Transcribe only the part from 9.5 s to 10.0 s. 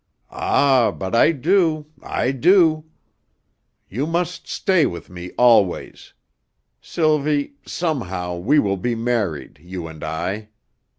you